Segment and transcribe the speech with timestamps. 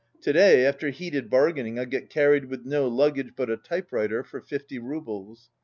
[0.21, 4.41] To day, after heated bargaining, I got carried with no luggage but a typewriter for
[4.41, 5.51] fifty roubles.